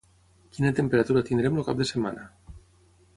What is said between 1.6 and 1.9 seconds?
el cap de